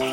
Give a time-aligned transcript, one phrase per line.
[0.00, 0.06] Hi,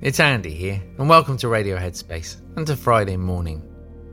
[0.00, 3.62] it's Andy here, and welcome to Radio Headspace and to Friday morning.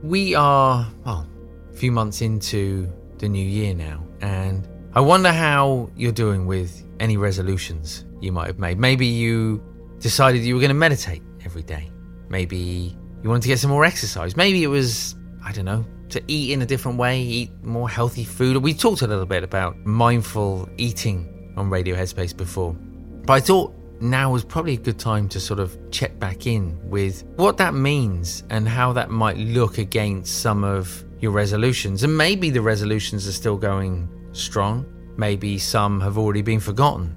[0.04, 1.26] We are, well,
[1.68, 6.86] a few months into the new year now, and I wonder how you're doing with
[7.00, 8.78] any resolutions you might have made.
[8.78, 9.60] Maybe you
[9.98, 11.90] decided you were going to meditate every day.
[12.28, 14.36] Maybe you wanted to get some more exercise.
[14.36, 18.24] Maybe it was, I don't know, to eat in a different way, eat more healthy
[18.24, 18.56] food.
[18.58, 22.74] We talked a little bit about mindful eating on Radio Headspace before.
[22.74, 26.78] But I thought now was probably a good time to sort of check back in
[26.88, 32.02] with what that means and how that might look against some of your resolutions.
[32.02, 34.86] And maybe the resolutions are still going strong.
[35.16, 37.14] Maybe some have already been forgotten.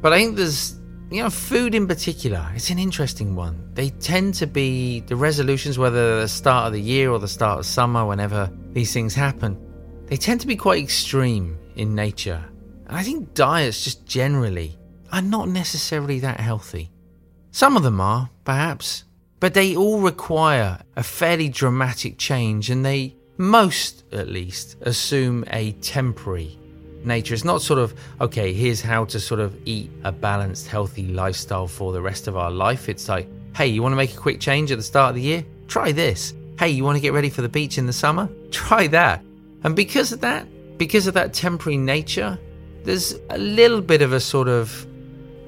[0.00, 0.79] But I think there's
[1.10, 3.70] you know, food in particular, it's an interesting one.
[3.74, 7.58] They tend to be the resolutions, whether the start of the year or the start
[7.58, 9.58] of summer, whenever these things happen,
[10.06, 12.44] they tend to be quite extreme in nature.
[12.86, 14.78] And I think diets, just generally,
[15.12, 16.92] are not necessarily that healthy.
[17.50, 19.04] Some of them are, perhaps,
[19.40, 25.72] but they all require a fairly dramatic change, and they, most at least, assume a
[25.72, 26.59] temporary
[27.04, 27.34] nature.
[27.34, 31.66] It's not sort of, okay, here's how to sort of eat a balanced, healthy lifestyle
[31.66, 32.88] for the rest of our life.
[32.88, 35.22] It's like, hey, you want to make a quick change at the start of the
[35.22, 35.44] year?
[35.68, 36.34] Try this.
[36.58, 38.28] Hey, you want to get ready for the beach in the summer?
[38.50, 39.24] Try that.
[39.64, 40.46] And because of that,
[40.78, 42.38] because of that temporary nature,
[42.84, 44.86] there's a little bit of a sort of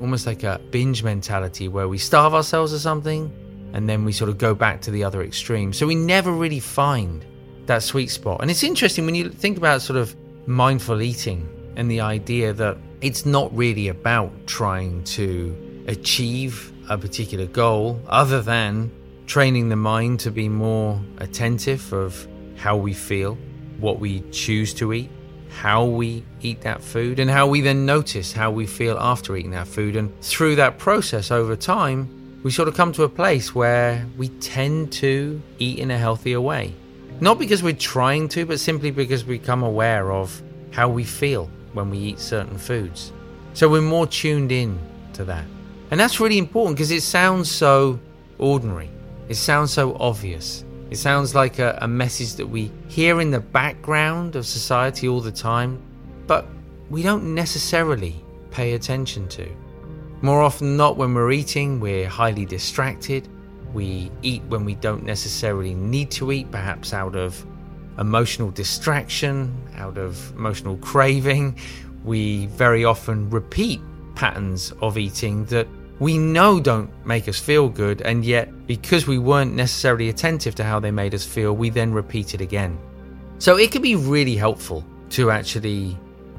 [0.01, 3.33] almost like a binge mentality where we starve ourselves or something
[3.73, 5.73] and then we sort of go back to the other extreme.
[5.73, 7.25] So we never really find
[7.67, 8.43] that sweet spot.
[8.43, 10.15] And it's interesting when you think about sort of
[10.47, 17.47] mindful eating and the idea that it's not really about trying to achieve a particular
[17.47, 18.91] goal other than
[19.27, 22.27] training the mind to be more attentive of
[22.57, 23.37] how we feel,
[23.79, 25.11] what we choose to eat,
[25.49, 29.51] how we eat that food, and how we then notice how we feel after eating
[29.53, 29.97] that food.
[29.97, 34.29] And through that process over time, we sort of come to a place where we
[34.29, 36.75] tend to eat in a healthier way.
[37.23, 41.49] Not because we're trying to, but simply because we become aware of how we feel
[41.73, 43.13] when we eat certain foods.
[43.55, 44.77] So we're more tuned in
[45.13, 45.45] to that.
[45.93, 48.01] And that's really important because it sounds so
[48.39, 48.91] ordinary.
[49.29, 50.65] It sounds so obvious.
[50.91, 55.21] It sounds like a, a, message that we hear in the background of society all
[55.21, 55.81] the time,
[56.27, 56.49] but
[56.91, 58.17] we don't necessarily
[58.51, 59.49] pay attention to.
[60.23, 63.29] More often not when we're eating, we're highly distracted
[63.73, 67.45] we eat when we don't necessarily need to eat, perhaps out of
[67.99, 71.59] emotional distraction, out of emotional craving.
[72.05, 73.81] We very often repeat
[74.15, 75.67] patterns of eating that
[75.99, 80.65] we know don't make us feel good, and yet because we weren't necessarily attentive to
[80.65, 82.79] how they made us feel, we then repeat it again.
[83.39, 85.97] So it can be really helpful to actually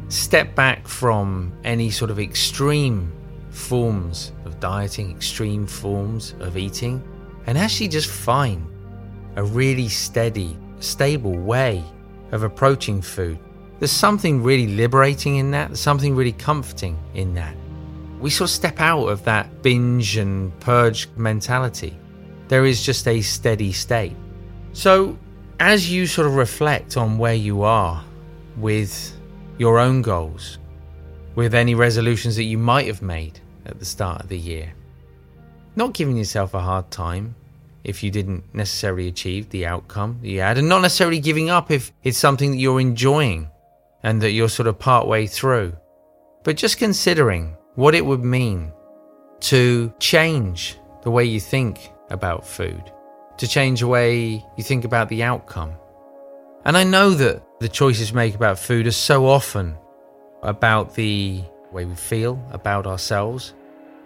[0.10, 3.12] step back from any sort of extreme
[3.52, 7.02] forms of dieting, extreme forms of eating,
[7.48, 8.68] and actually just find
[9.36, 11.84] a really steady, stable way
[12.32, 13.40] of approaching food.
[13.80, 17.56] There's something really liberating in that, there's something really comforting in that.
[18.20, 21.98] We sort of step out of that binge and purge mentality.
[22.48, 24.16] There is just a steady state.
[24.72, 25.18] So,
[25.60, 28.04] as you sort of reflect on where you are
[28.58, 29.14] with
[29.58, 30.58] your own goals,
[31.36, 34.74] with any resolutions that you might have made at the start of the year,
[35.76, 37.36] not giving yourself a hard time
[37.84, 41.92] if you didn't necessarily achieve the outcome you had, and not necessarily giving up if
[42.04, 43.50] it's something that you're enjoying
[44.04, 45.76] and that you're sort of part way through,
[46.44, 48.72] but just considering what it would mean
[49.40, 52.92] to change the way you think about food,
[53.38, 55.74] to change the way you think about the outcome.
[56.66, 59.76] And I know that the choices we make about food are so often
[60.42, 63.54] about the way we feel about ourselves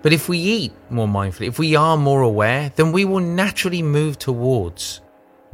[0.07, 3.81] but if we eat more mindfully, if we are more aware, then we will naturally
[3.81, 5.01] move towards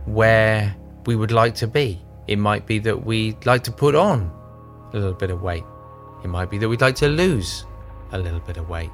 [0.06, 0.76] where
[1.08, 2.00] we would like to be.
[2.28, 4.32] It might be that we'd like to put on
[4.94, 5.64] a little bit of weight.
[6.24, 7.66] It might be that we'd like to lose
[8.12, 8.92] a little bit of weight.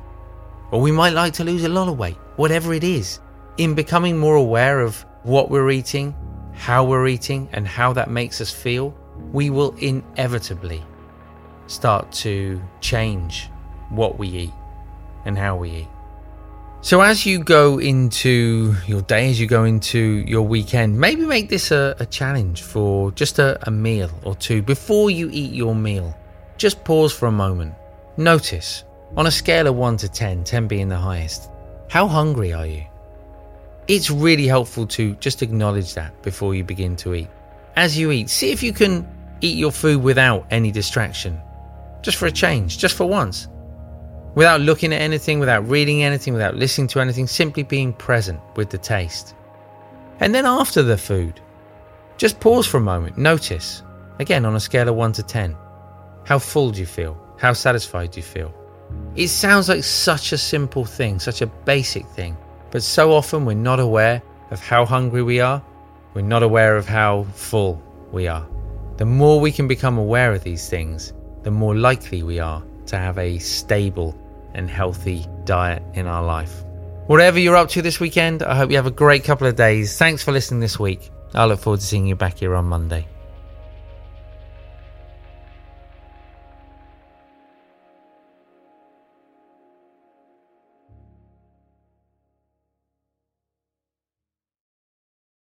[0.72, 3.20] Or we might like to lose a lot of weight, whatever it is.
[3.58, 6.16] In becoming more aware of what we're eating,
[6.54, 8.96] how we're eating, and how that makes us feel,
[9.34, 10.82] we will inevitably
[11.68, 13.50] start to change
[13.90, 14.54] what we eat
[15.26, 15.88] and how we eat.
[16.82, 21.50] So, as you go into your day, as you go into your weekend, maybe make
[21.50, 25.76] this a, a challenge for just a, a meal or two before you eat your
[25.76, 26.16] meal.
[26.58, 27.74] Just pause for a moment.
[28.16, 28.86] Notice,
[29.18, 31.50] on a scale of 1 to 10, 10 being the highest,
[31.90, 32.84] how hungry are you?
[33.88, 37.28] It's really helpful to just acknowledge that before you begin to eat.
[37.76, 39.08] as you eat, see if you can
[39.42, 41.40] eat your food without any distraction.
[42.02, 43.48] Just for a change, just for once.
[44.36, 48.70] Without looking at anything, without reading anything, without listening to anything, simply being present with
[48.70, 49.36] the taste.
[50.20, 51.42] And then after the food,
[52.18, 53.82] just pause for a moment, notice,
[54.20, 55.58] again on a scale of 1 to 10,
[56.26, 57.18] how full do you feel?
[57.38, 58.54] How satisfied do you feel?
[59.16, 62.38] It sounds like such a simple thing, such a basic thing,
[62.72, 64.22] but so often we're not aware
[64.52, 65.64] of how hungry we are,
[66.14, 67.82] we're not aware of how full
[68.12, 68.48] we are.
[68.98, 72.98] The more we can become aware of these things, the more likely we are to
[72.98, 74.16] have a stable
[74.54, 76.64] and healthy diet in our life.
[77.08, 79.98] Whatever you're up to this weekend, I hope you have a great couple of days.
[79.98, 81.10] Thanks for listening this week.
[81.34, 83.08] I look forward to seeing you back here on Monday.